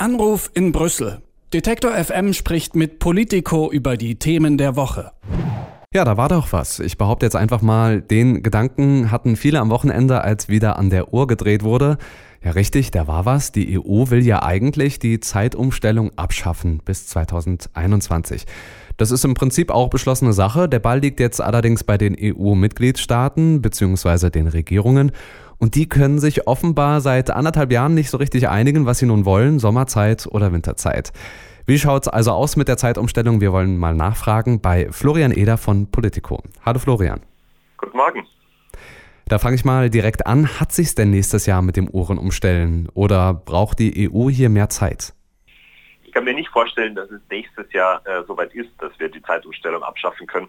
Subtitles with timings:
[0.00, 1.20] Anruf in Brüssel.
[1.52, 5.12] Detektor FM spricht mit Politico über die Themen der Woche.
[5.92, 6.78] Ja, da war doch was.
[6.78, 11.12] Ich behaupte jetzt einfach mal, den Gedanken hatten viele am Wochenende, als wieder an der
[11.12, 11.98] Uhr gedreht wurde.
[12.42, 13.52] Ja, richtig, da war was.
[13.52, 18.46] Die EU will ja eigentlich die Zeitumstellung abschaffen bis 2021.
[18.96, 20.68] Das ist im Prinzip auch beschlossene Sache.
[20.68, 24.30] Der Ball liegt jetzt allerdings bei den EU-Mitgliedstaaten bzw.
[24.30, 25.12] den Regierungen.
[25.58, 29.26] Und die können sich offenbar seit anderthalb Jahren nicht so richtig einigen, was sie nun
[29.26, 31.12] wollen, Sommerzeit oder Winterzeit.
[31.66, 33.42] Wie schaut es also aus mit der Zeitumstellung?
[33.42, 36.42] Wir wollen mal nachfragen bei Florian Eder von Politico.
[36.64, 37.20] Hallo Florian.
[37.76, 38.26] Guten Morgen.
[39.30, 40.58] Da fange ich mal direkt an.
[40.58, 45.14] Hat sich's denn nächstes Jahr mit dem Uhrenumstellen oder braucht die EU hier mehr Zeit?
[46.02, 49.22] Ich kann mir nicht vorstellen, dass es nächstes Jahr äh, soweit ist, dass wir die
[49.22, 50.48] Zeitumstellung abschaffen können.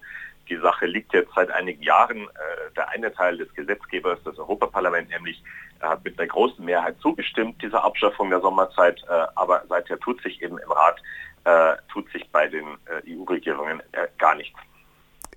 [0.50, 2.22] Die Sache liegt jetzt seit einigen Jahren.
[2.22, 5.44] Äh, der eine Teil des Gesetzgebers, das Europaparlament nämlich,
[5.80, 9.00] hat mit einer großen Mehrheit zugestimmt, dieser Abschaffung der Sommerzeit.
[9.08, 11.00] Äh, aber seither tut sich eben im Rat,
[11.44, 12.66] äh, tut sich bei den
[13.08, 13.84] EU-Regierungen
[14.18, 14.58] gar nichts.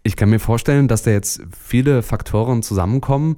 [0.07, 3.37] Ich kann mir vorstellen, dass da jetzt viele Faktoren zusammenkommen,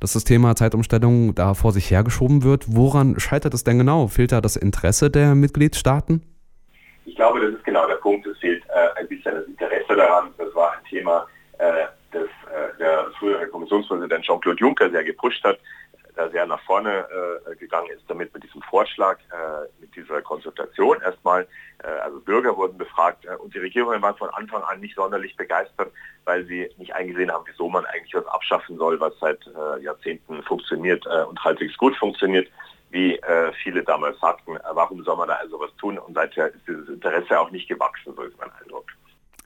[0.00, 2.64] dass das Thema Zeitumstellung da vor sich hergeschoben wird.
[2.66, 4.06] Woran scheitert es denn genau?
[4.06, 6.22] Fehlt da das Interesse der Mitgliedstaaten?
[7.04, 8.26] Ich glaube, das ist genau der Punkt.
[8.26, 10.30] Es fehlt äh, ein bisschen das Interesse daran.
[10.38, 11.26] Das war ein Thema,
[11.58, 15.58] äh, das äh, der frühere Kommissionspräsident Jean-Claude Juncker sehr gepusht hat
[16.18, 17.06] da sehr nach vorne
[17.46, 21.46] äh, gegangen ist damit mit diesem Vorschlag, äh, mit dieser Konsultation erstmal.
[21.82, 25.36] Äh, also Bürger wurden befragt äh, und die Regierungen waren von Anfang an nicht sonderlich
[25.36, 25.92] begeistert,
[26.24, 30.42] weil sie nicht eingesehen haben, wieso man eigentlich was abschaffen soll, was seit äh, Jahrzehnten
[30.42, 32.48] funktioniert äh, und halbwegs gut funktioniert
[32.90, 33.20] wie
[33.62, 35.98] viele damals sagten, warum soll man da also was tun?
[35.98, 38.86] Und seither ist dieses Interesse auch nicht gewachsen, so ist mein Eindruck.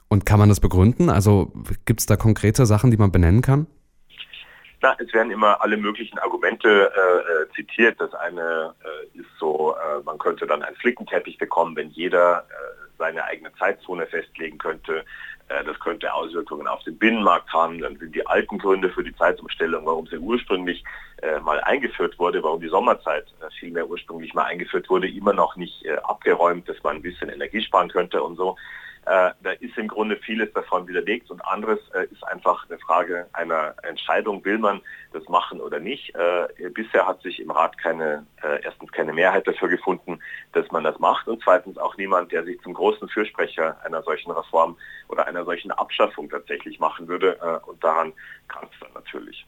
[0.09, 1.11] Und kann man das begründen?
[1.11, 1.51] Also
[1.85, 3.67] gibt es da konkrete Sachen, die man benennen kann?
[4.83, 8.01] Na, es werden immer alle möglichen Argumente äh, äh, zitiert.
[8.01, 12.89] Das eine äh, ist so, äh, man könnte dann einen Flickenteppich bekommen, wenn jeder äh,
[12.99, 15.05] seine eigene Zeitzone festlegen könnte.
[15.67, 17.79] Das könnte Auswirkungen auf den Binnenmarkt haben.
[17.79, 20.83] Dann sind die alten Gründe für die Zeitumstellung, warum sie ursprünglich
[21.43, 23.27] mal eingeführt wurde, warum die Sommerzeit
[23.59, 27.91] vielmehr ursprünglich mal eingeführt wurde, immer noch nicht abgeräumt, dass man ein bisschen Energie sparen
[27.91, 28.57] könnte und so.
[29.05, 33.27] Äh, da ist im Grunde vieles davon widerlegt und anderes äh, ist einfach eine Frage
[33.33, 34.81] einer Entscheidung, will man
[35.13, 36.15] das machen oder nicht.
[36.15, 38.25] Äh, bisher hat sich im Rat keine,
[38.63, 40.21] erstens keine Mehrheit dafür gefunden,
[40.53, 44.31] dass man das macht und zweitens auch niemand, der sich zum großen Fürsprecher einer solchen
[44.31, 44.77] Reform
[45.09, 48.13] oder einer solchen Abschaffung tatsächlich machen würde und daran
[48.49, 49.47] kann es dann natürlich.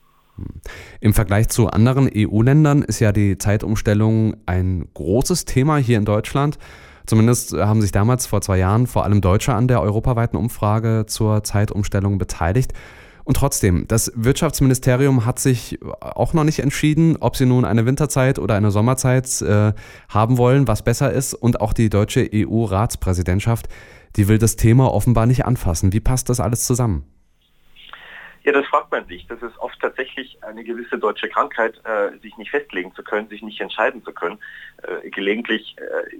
[0.99, 6.57] Im Vergleich zu anderen EU-Ländern ist ja die Zeitumstellung ein großes Thema hier in Deutschland.
[7.05, 11.43] Zumindest haben sich damals vor zwei Jahren vor allem Deutsche an der europaweiten Umfrage zur
[11.43, 12.73] Zeitumstellung beteiligt.
[13.25, 18.37] Und trotzdem, das Wirtschaftsministerium hat sich auch noch nicht entschieden, ob sie nun eine Winterzeit
[18.37, 19.73] oder eine Sommerzeit äh,
[20.09, 21.33] haben wollen, was besser ist.
[21.33, 23.67] Und auch die deutsche EU-Ratspräsidentschaft,
[24.15, 25.91] die will das Thema offenbar nicht anfassen.
[25.91, 27.03] Wie passt das alles zusammen?
[28.45, 29.25] Ja, das fragt man sich.
[29.25, 33.41] Das ist oft tatsächlich eine gewisse deutsche Krankheit, äh, sich nicht festlegen zu können, sich
[33.41, 34.37] nicht entscheiden zu können.
[34.83, 36.15] Äh, gelegentlich äh,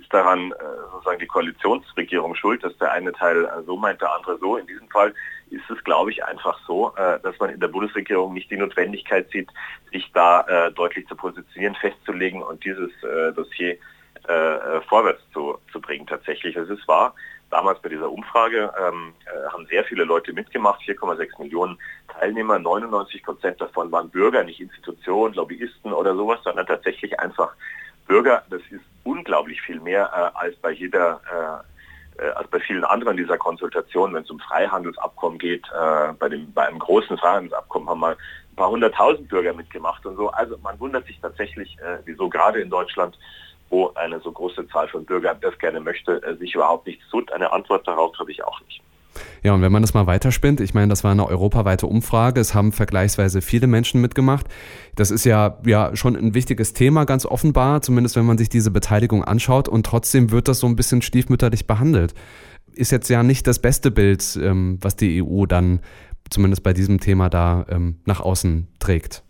[0.00, 0.54] ist daran äh,
[0.90, 4.56] sozusagen die Koalitionsregierung schuld, dass der eine Teil äh, so meint, der andere so.
[4.56, 5.14] In diesem Fall
[5.50, 9.30] ist es, glaube ich, einfach so, äh, dass man in der Bundesregierung nicht die Notwendigkeit
[9.30, 9.48] sieht,
[9.92, 12.90] sich da deutlich zu positionieren, festzulegen und dieses
[13.34, 13.78] Dossier
[14.86, 16.56] vorwärts zu, zu bringen tatsächlich.
[16.56, 17.14] Es ist wahr,
[17.50, 21.78] damals bei dieser Umfrage ähm, äh, haben sehr viele Leute mitgemacht, 4,6 Millionen
[22.08, 27.54] Teilnehmer, 99 Prozent davon waren Bürger, nicht Institutionen, Lobbyisten oder sowas, sondern tatsächlich einfach
[28.06, 28.42] Bürger.
[28.50, 31.20] Das ist unglaublich viel mehr äh, als bei jeder
[32.18, 36.28] äh, äh als bei vielen anderen dieser Konsultationen, wenn es um Freihandelsabkommen geht, äh, bei,
[36.28, 38.16] dem, bei einem großen Freihandelsabkommen haben wir
[38.58, 40.28] paar hunderttausend Bürger mitgemacht und so.
[40.28, 43.16] Also man wundert sich tatsächlich, äh, wieso gerade in Deutschland
[43.70, 47.30] wo eine so große Zahl von Bürgern das gerne möchte, äh, sich überhaupt nichts tut.
[47.32, 48.82] Eine Antwort darauf habe ich auch nicht.
[49.42, 52.54] Ja, und wenn man das mal weiterspinnt, ich meine, das war eine europaweite Umfrage, es
[52.54, 54.46] haben vergleichsweise viele Menschen mitgemacht.
[54.94, 58.70] Das ist ja, ja schon ein wichtiges Thema, ganz offenbar, zumindest wenn man sich diese
[58.70, 62.14] Beteiligung anschaut und trotzdem wird das so ein bisschen stiefmütterlich behandelt.
[62.74, 65.80] Ist jetzt ja nicht das beste Bild, ähm, was die EU dann
[66.30, 69.22] zumindest bei diesem Thema da ähm, nach außen trägt.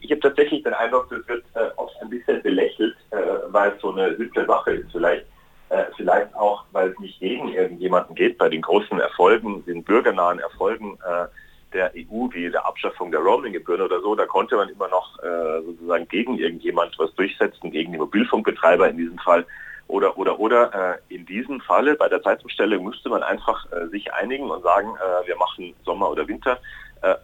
[0.00, 3.16] Ich habe tatsächlich den Eindruck, das wird äh, oft ein bisschen belächelt, äh,
[3.48, 5.26] weil es so eine simple Sache ist vielleicht.
[5.72, 8.36] Äh, vielleicht auch, weil es nicht gegen irgendjemanden geht.
[8.36, 11.26] Bei den großen Erfolgen, den bürgernahen Erfolgen äh,
[11.72, 15.62] der EU, wie der Abschaffung der Roaming-Gebühren oder so, da konnte man immer noch äh,
[15.64, 19.46] sozusagen gegen irgendjemand was durchsetzen, gegen die Mobilfunkbetreiber in diesem Fall.
[19.92, 24.10] Oder, oder, oder äh, in diesem Falle bei der Zeitumstellung müsste man einfach äh, sich
[24.14, 26.58] einigen und sagen, äh, wir machen Sommer oder Winter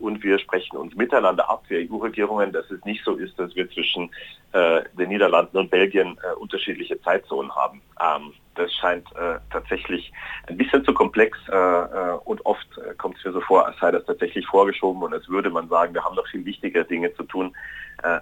[0.00, 3.70] und wir sprechen uns miteinander ab, wir EU-Regierungen, dass es nicht so ist, dass wir
[3.70, 4.10] zwischen
[4.52, 7.82] äh, den Niederlanden und Belgien äh, unterschiedliche Zeitzonen haben.
[8.00, 10.12] Ähm, das scheint äh, tatsächlich
[10.48, 12.66] ein bisschen zu komplex äh, äh, und oft
[12.98, 15.94] kommt es mir so vor, als sei das tatsächlich vorgeschoben und als würde man sagen,
[15.94, 17.54] wir haben noch viel wichtigere Dinge zu tun,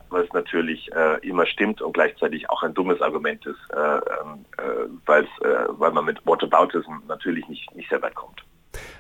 [0.09, 4.47] was natürlich immer stimmt und gleichzeitig auch ein dummes Argument ist, ähm,
[5.05, 8.36] weil man mit Whataboutism natürlich nicht, nicht sehr weit kommt.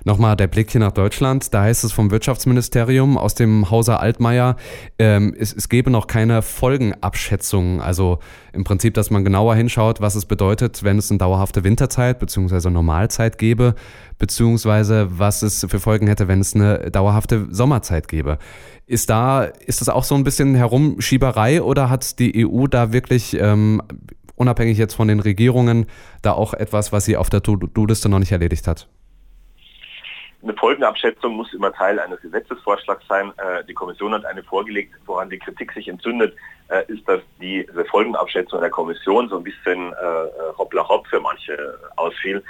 [0.06, 1.52] Nochmal der Blick hier nach Deutschland.
[1.52, 4.54] Da heißt es vom Wirtschaftsministerium aus dem Hause Altmaier,
[5.00, 7.80] ähm, es, es gebe noch keine Folgenabschätzung.
[7.80, 8.20] Also
[8.52, 12.70] im Prinzip, dass man genauer hinschaut, was es bedeutet, wenn es eine dauerhafte Winterzeit bzw.
[12.70, 13.74] Normalzeit gäbe,
[14.16, 18.38] beziehungsweise was es für Folgen hätte, wenn es eine dauerhafte Sommerzeit gäbe.
[18.86, 23.36] Ist da, ist das auch so ein bisschen Herumschieberei oder hat die EU da wirklich
[23.40, 23.82] ähm,
[24.36, 25.86] unabhängig jetzt von den Regierungen,
[26.22, 28.86] da auch etwas, was sie auf der To-Do-Liste noch nicht erledigt hat?
[30.46, 33.32] Eine Folgenabschätzung muss immer Teil eines Gesetzesvorschlags sein.
[33.38, 36.37] Äh, die Kommission hat eine vorgelegt, woran die Kritik sich entzündet,
[36.69, 39.96] äh, ist, dass diese Folgenabschätzung der Kommission so ein bisschen äh,
[40.56, 42.44] hoppla hopp für manche ausfiel,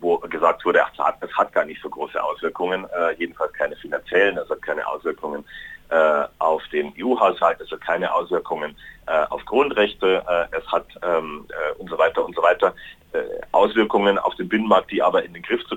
[0.00, 0.90] wo gesagt wurde, ach,
[1.20, 2.86] das hat gar nicht so große Auswirkungen,
[3.18, 5.44] jedenfalls keine finanziellen, hat keine Auswirkungen
[6.38, 8.74] auf den EU-Haushalt, hat keine Auswirkungen
[9.28, 11.46] auf Grundrechte, es hat ähm,
[11.76, 12.74] und so weiter und so weiter.
[13.52, 15.76] Auswirkungen auf den Binnenmarkt, die aber in den Griff zu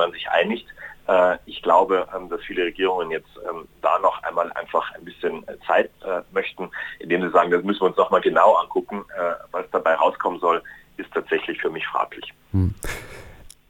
[0.00, 0.66] man sich einigt.
[1.10, 5.46] Äh, ich glaube, ähm, dass viele Regierungen jetzt ähm, da noch einmal einfach ein bisschen
[5.48, 6.70] äh, Zeit äh, möchten,
[7.00, 9.04] indem sie sagen, das müssen wir uns noch mal genau angucken.
[9.50, 10.62] Was dabei rauskommen soll,
[10.96, 12.32] ist tatsächlich für mich fraglich.
[12.52, 12.74] Hm.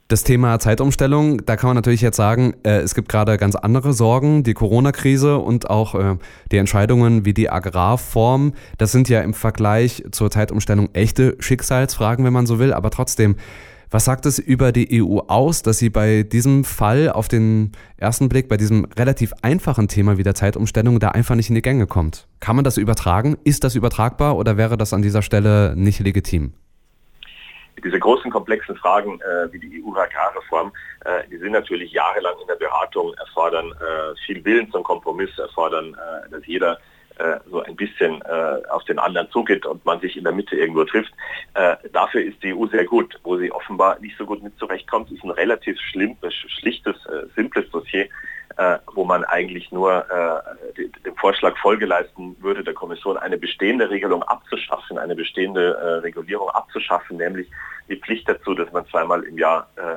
[0.09, 4.43] Das Thema Zeitumstellung, da kann man natürlich jetzt sagen, es gibt gerade ganz andere Sorgen,
[4.43, 5.95] die Corona-Krise und auch
[6.51, 8.55] die Entscheidungen wie die Agrarform.
[8.77, 12.73] Das sind ja im Vergleich zur Zeitumstellung echte Schicksalsfragen, wenn man so will.
[12.73, 13.37] Aber trotzdem,
[13.91, 18.29] was sagt es über die EU aus, dass sie bei diesem Fall auf den ersten
[18.29, 21.87] Blick, bei diesem relativ einfachen Thema wie der Zeitumstellung, da einfach nicht in die Gänge
[21.87, 22.29] kommt?
[22.39, 23.37] Kann man das übertragen?
[23.45, 26.55] Ist das übertragbar oder wäre das an dieser Stelle nicht legitim?
[27.85, 30.73] diese großen komplexen Fragen äh, wie die EU-Agrarreform,
[31.05, 35.95] äh, die sind natürlich jahrelang in der Beratung, erfordern äh, viel Willen zum Kompromiss, erfordern,
[35.95, 36.79] äh, dass jeder
[37.51, 40.85] so ein bisschen äh, auf den anderen zugeht und man sich in der Mitte irgendwo
[40.85, 41.13] trifft.
[41.93, 43.19] dafür ist die EU sehr gut.
[43.23, 46.97] Wo sie offenbar nicht so gut mit zurechtkommt, ist ein relativ schlimm, schlichtes,
[47.35, 48.09] simples Dossier
[48.57, 53.89] äh, wo man eigentlich nur äh, dem Vorschlag Folge leisten würde, der Kommission eine bestehende
[53.89, 57.49] Regelung abzuschaffen, eine bestehende äh, Regulierung abzuschaffen, nämlich
[57.89, 59.97] die Pflicht dazu, dass man zweimal im Jahr äh,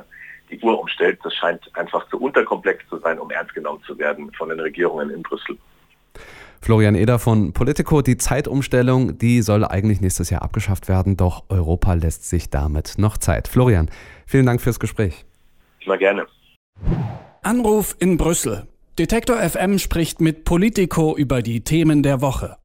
[0.50, 1.18] die Uhr umstellt.
[1.24, 5.10] Das scheint einfach zu unterkomplex zu sein, um ernst genommen zu werden von den Regierungen
[5.10, 5.58] in Brüssel.
[6.64, 11.92] Florian Eder von Politico, die Zeitumstellung, die soll eigentlich nächstes Jahr abgeschafft werden, doch Europa
[11.92, 13.48] lässt sich damit noch Zeit.
[13.48, 13.90] Florian,
[14.26, 15.26] vielen Dank fürs Gespräch.
[15.84, 16.26] Immer gerne.
[17.42, 18.66] Anruf in Brüssel.
[18.98, 22.56] Detektor FM spricht mit Politico über die Themen der Woche.